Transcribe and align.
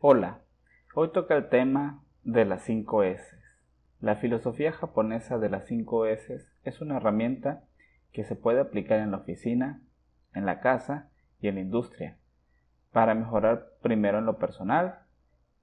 Hola, 0.00 0.42
hoy 0.94 1.10
toca 1.10 1.34
el 1.34 1.48
tema 1.48 2.04
de 2.22 2.44
las 2.44 2.62
5 2.62 3.02
S. 3.02 3.36
La 3.98 4.14
filosofía 4.14 4.70
japonesa 4.70 5.38
de 5.38 5.48
las 5.48 5.66
5 5.66 6.06
S 6.06 6.38
es 6.62 6.80
una 6.80 6.98
herramienta 6.98 7.64
que 8.12 8.22
se 8.22 8.36
puede 8.36 8.60
aplicar 8.60 9.00
en 9.00 9.10
la 9.10 9.16
oficina, 9.16 9.82
en 10.34 10.46
la 10.46 10.60
casa 10.60 11.10
y 11.40 11.48
en 11.48 11.56
la 11.56 11.62
industria 11.62 12.16
para 12.92 13.16
mejorar 13.16 13.72
primero 13.82 14.18
en 14.18 14.26
lo 14.26 14.38
personal 14.38 15.00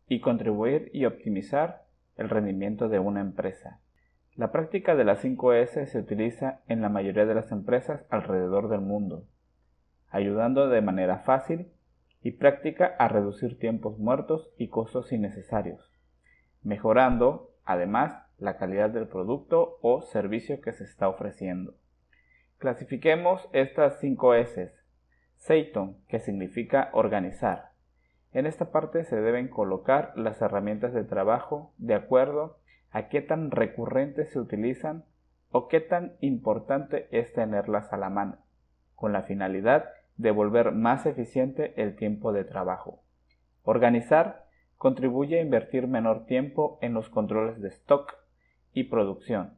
y 0.10 0.20
contribuir 0.20 0.92
y 0.92 1.06
optimizar 1.06 1.86
el 2.18 2.28
rendimiento 2.28 2.90
de 2.90 3.00
una 3.00 3.22
empresa. 3.22 3.80
La 4.36 4.52
práctica 4.52 4.96
de 4.96 5.06
las 5.06 5.22
5 5.22 5.54
S 5.54 5.86
se 5.86 5.98
utiliza 5.98 6.60
en 6.68 6.82
la 6.82 6.90
mayoría 6.90 7.26
de 7.26 7.36
las 7.36 7.54
empresas 7.54 8.06
alrededor 8.10 8.68
del 8.68 8.82
mundo, 8.82 9.24
ayudando 10.10 10.68
de 10.68 10.82
manera 10.82 11.20
fácil 11.20 11.72
y 12.26 12.32
práctica 12.32 12.96
a 12.98 13.08
reducir 13.08 13.60
tiempos 13.60 14.00
muertos 14.00 14.52
y 14.58 14.70
costos 14.70 15.12
innecesarios, 15.12 15.94
mejorando, 16.64 17.52
además, 17.64 18.20
la 18.40 18.58
calidad 18.58 18.90
del 18.90 19.08
producto 19.08 19.78
o 19.84 20.02
servicio 20.02 20.60
que 20.60 20.72
se 20.72 20.86
está 20.86 21.08
ofreciendo. 21.08 21.76
Clasifiquemos 22.58 23.48
estas 23.54 24.00
5 24.00 24.34
S. 24.34 24.74
Seiton, 25.36 25.98
que 26.08 26.18
significa 26.20 26.90
organizar. 26.94 27.74
En 28.32 28.48
esta 28.48 28.72
parte 28.72 29.04
se 29.04 29.22
deben 29.22 29.48
colocar 29.48 30.12
las 30.16 30.42
herramientas 30.42 30.96
de 30.96 31.04
trabajo 31.04 31.74
de 31.78 31.94
acuerdo 31.94 32.58
a 32.90 33.08
qué 33.08 33.22
tan 33.22 33.52
recurrentes 33.52 34.32
se 34.32 34.40
utilizan 34.40 35.06
o 35.52 35.68
qué 35.68 35.80
tan 35.80 36.16
importante 36.22 37.08
es 37.12 37.32
tenerlas 37.34 37.94
a 37.94 37.98
la 37.98 38.10
mano, 38.10 38.40
con 38.96 39.14
la 39.14 39.22
finalidad 39.22 39.86
de 40.18 40.32
volver 40.32 40.72
más 40.72 41.06
eficiente 41.06 41.74
el 41.82 41.96
tiempo 41.96 42.32
de 42.32 42.44
trabajo. 42.44 43.02
Organizar 43.64 44.46
contribuye 44.78 45.40
a 45.40 45.42
invertir 45.42 45.88
menor 45.88 46.26
tiempo 46.26 46.78
en 46.82 46.94
los 46.94 47.10
controles 47.10 47.62
de 47.62 47.70
stock 47.70 48.14
y 48.74 48.86
producción. 48.86 49.58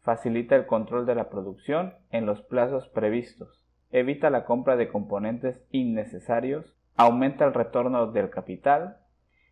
Facilita 0.00 0.56
el 0.56 0.66
control 0.66 1.06
de 1.06 1.14
la 1.14 1.28
producción 1.28 1.94
en 2.10 2.24
los 2.24 2.40
plazos 2.42 2.88
previstos. 2.88 3.66
Evita 3.90 4.30
la 4.30 4.44
compra 4.44 4.76
de 4.76 4.88
componentes 4.88 5.62
innecesarios. 5.70 6.74
Aumenta 6.96 7.44
el 7.44 7.54
retorno 7.54 8.10
del 8.10 8.30
capital, 8.30 8.98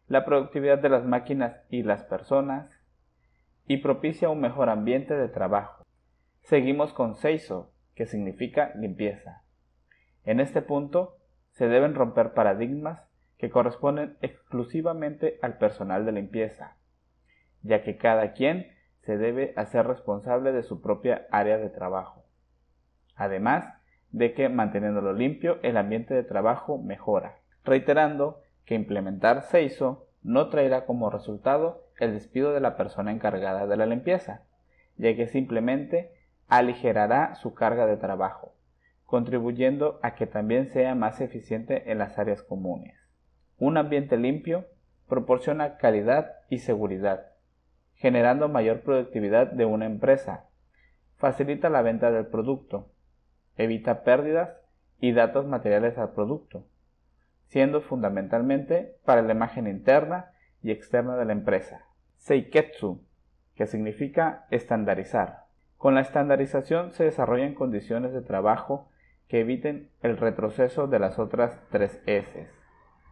la 0.09 0.25
productividad 0.25 0.79
de 0.79 0.89
las 0.89 1.05
máquinas 1.05 1.61
y 1.69 1.83
las 1.83 2.03
personas 2.05 2.71
y 3.69 3.79
propicia 3.79 4.29
un 4.29 4.41
mejor 4.41 4.69
ambiente 4.69 5.15
de 5.15 5.29
trabajo. 5.29 5.85
Seguimos 6.43 6.93
con 6.93 7.17
Seiso, 7.17 7.73
que 7.95 8.07
significa 8.07 8.73
limpieza. 8.77 9.43
En 10.27 10.41
este 10.41 10.61
punto 10.61 11.19
se 11.53 11.69
deben 11.69 11.95
romper 11.95 12.35
paradigmas 12.35 13.01
que 13.39 13.49
corresponden 13.49 14.17
exclusivamente 14.21 15.39
al 15.41 15.57
personal 15.57 16.05
de 16.05 16.11
limpieza, 16.11 16.77
ya 17.63 17.85
que 17.85 17.97
cada 17.97 18.33
quien 18.33 18.67
se 19.03 19.19
debe 19.19 19.53
hacer 19.57 19.87
responsable 19.87 20.51
de 20.51 20.65
su 20.65 20.83
propia 20.83 21.29
área 21.31 21.59
de 21.59 21.71
trabajo. 21.71 22.25
Además 23.15 23.73
de 24.11 24.35
que 24.35 24.49
manteniéndolo 24.49 25.13
limpio 25.13 25.61
el 25.63 25.77
ambiente 25.77 26.13
de 26.13 26.25
trabajo 26.25 26.77
mejora, 26.77 27.37
reiterando 27.65 28.41
que 28.65 28.75
implementar 28.75 29.43
Seiso 29.43 30.09
no 30.25 30.49
traerá 30.49 30.87
como 30.87 31.09
resultado 31.09 31.85
el 32.01 32.15
despido 32.15 32.53
de 32.53 32.61
la 32.61 32.77
persona 32.77 33.13
encargada 33.13 33.69
de 33.69 33.77
la 33.77 33.87
limpieza, 33.87 34.43
ya 34.97 35.15
que 35.15 35.29
simplemente 35.29 36.11
aligerará 36.49 37.37
su 37.37 37.55
carga 37.55 37.87
de 37.87 37.97
trabajo 37.97 38.57
contribuyendo 39.07 39.99
a 40.03 40.15
que 40.15 40.27
también 40.27 40.69
sea 40.73 40.95
más 40.95 41.21
eficiente 41.21 41.91
en 41.91 41.99
las 41.99 42.19
áreas 42.19 42.43
comunes. 42.43 42.95
Un 43.57 43.79
ambiente 43.79 44.17
limpio 44.17 44.67
proporciona 45.09 45.77
calidad 45.79 46.33
y 46.51 46.59
seguridad, 46.59 47.29
generando 47.95 48.49
mayor 48.49 48.83
productividad 48.83 49.47
de 49.53 49.65
una 49.65 49.87
empresa, 49.87 50.47
facilita 51.17 51.71
la 51.71 51.83
venta 51.83 52.11
del 52.11 52.27
producto, 52.27 52.91
evita 53.57 54.03
pérdidas 54.03 54.51
y 55.01 55.13
datos 55.13 55.47
materiales 55.47 55.97
al 55.99 56.13
producto, 56.13 56.67
siendo 57.47 57.81
fundamentalmente 57.81 58.97
para 59.05 59.23
la 59.23 59.33
imagen 59.33 59.69
interna 59.69 60.33
y 60.63 60.73
externa 60.73 61.17
de 61.17 61.25
la 61.25 61.33
empresa. 61.33 61.87
Seiketsu, 62.17 63.01
que 63.55 63.67
significa 63.67 64.47
estandarizar. 64.51 65.45
Con 65.77 65.95
la 65.95 66.01
estandarización 66.01 66.93
se 66.93 67.05
desarrollan 67.05 67.55
condiciones 67.55 68.13
de 68.13 68.23
trabajo 68.23 68.91
que 69.29 69.41
eviten 69.41 69.91
el 70.03 70.17
retroceso 70.17 70.87
de 70.87 70.99
las 70.99 71.19
otras 71.19 71.61
tres 71.71 72.01
S, 72.07 72.49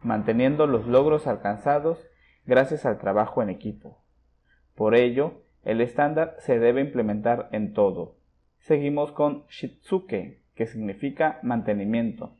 manteniendo 0.03 0.67
los 0.67 0.87
logros 0.87 1.27
alcanzados 1.27 2.07
gracias 2.47 2.87
al 2.87 2.99
trabajo 2.99 3.43
en 3.43 3.51
equipo. 3.51 3.99
Por 4.75 4.95
ello, 4.95 5.43
el 5.65 5.81
estándar 5.81 6.37
se 6.39 6.59
debe 6.59 6.81
implementar 6.81 7.49
en 7.53 7.73
todo. 7.73 8.17
Seguimos 8.59 9.13
con 9.13 9.45
Shitsuke, 9.49 10.43
que 10.55 10.67
significa 10.67 11.39
mantenimiento. 11.43 12.37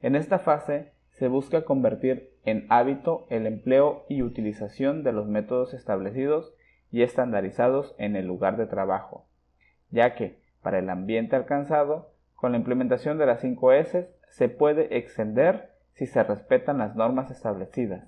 En 0.00 0.16
esta 0.16 0.38
fase 0.38 0.92
se 1.10 1.28
busca 1.28 1.64
convertir 1.64 2.30
en 2.44 2.66
hábito 2.68 3.26
el 3.30 3.46
empleo 3.46 4.04
y 4.08 4.22
utilización 4.22 5.02
de 5.02 5.12
los 5.12 5.26
métodos 5.26 5.74
establecidos 5.74 6.54
y 6.90 7.02
estandarizados 7.02 7.94
en 7.98 8.16
el 8.16 8.26
lugar 8.26 8.56
de 8.56 8.66
trabajo, 8.66 9.26
ya 9.90 10.14
que, 10.14 10.40
para 10.62 10.78
el 10.78 10.88
ambiente 10.88 11.36
alcanzado, 11.36 12.12
con 12.38 12.52
la 12.52 12.58
implementación 12.58 13.18
de 13.18 13.26
las 13.26 13.40
5 13.40 13.72
S 13.72 14.08
se 14.28 14.48
puede 14.48 14.96
extender 14.96 15.72
si 15.94 16.06
se 16.06 16.22
respetan 16.22 16.78
las 16.78 16.94
normas 16.94 17.32
establecidas. 17.32 18.06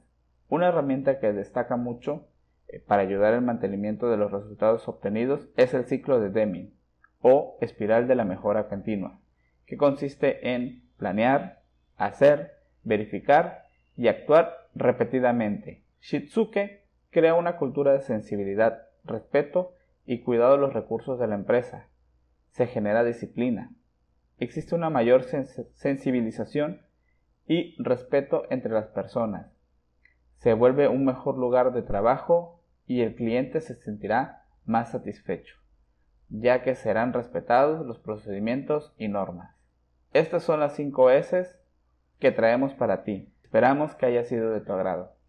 Una 0.49 0.69
herramienta 0.69 1.19
que 1.19 1.33
destaca 1.33 1.77
mucho 1.77 2.29
eh, 2.69 2.79
para 2.79 3.03
ayudar 3.03 3.35
al 3.35 3.43
mantenimiento 3.43 4.09
de 4.09 4.17
los 4.17 4.31
resultados 4.31 4.87
obtenidos 4.87 5.49
es 5.57 5.75
el 5.75 5.85
ciclo 5.85 6.21
de 6.21 6.31
Deming 6.31 6.73
o 7.21 7.59
espiral 7.61 8.07
de 8.07 8.15
la 8.15 8.25
mejora 8.25 8.69
continua, 8.69 9.19
que 9.67 9.77
consiste 9.77 10.55
en 10.55 10.85
planear, 10.97 11.63
hacer, 11.97 12.53
verificar 12.85 13.65
y 13.97 14.07
actuar 14.07 14.69
repetidamente. 14.77 15.83
Shitsuke 16.03 16.85
crea 17.11 17.35
una 17.35 17.57
cultura 17.57 17.95
de 17.95 18.03
sensibilidad, 18.03 18.87
respeto 19.03 19.75
y 20.07 20.21
cuidado 20.21 20.53
de 20.53 20.59
los 20.59 20.73
recursos 20.73 21.19
de 21.19 21.27
la 21.27 21.35
empresa. 21.35 21.89
Se 22.53 22.69
genera 22.69 23.03
disciplina, 23.03 23.73
existe 24.41 24.75
una 24.75 24.91
mayor 24.91 25.23
sensibilización 25.75 26.83
y 27.47 27.81
respeto 27.83 28.45
entre 28.51 28.73
las 28.73 28.89
personas. 28.89 29.53
Se 30.39 30.55
vuelve 30.55 30.89
un 30.89 31.05
mejor 31.05 31.37
lugar 31.37 31.73
de 31.73 31.83
trabajo 31.83 32.63
y 32.87 33.03
el 33.03 33.15
cliente 33.15 33.61
se 33.61 33.75
sentirá 33.75 34.47
más 34.65 34.91
satisfecho, 34.91 35.57
ya 36.29 36.63
que 36.63 36.75
serán 36.75 37.13
respetados 37.13 37.87
los 37.87 37.99
procedimientos 37.99 38.95
y 38.97 39.09
normas. 39.09 39.55
Estas 40.13 40.43
son 40.43 40.59
las 40.59 40.75
5 40.75 41.11
S 41.11 41.47
que 42.19 42.33
traemos 42.33 42.75
para 42.75 43.05
ti. 43.05 43.33
Esperamos 43.43 43.95
que 43.95 44.07
haya 44.07 44.25
sido 44.25 44.51
de 44.51 44.61
tu 44.61 44.73
agrado. 44.73 45.20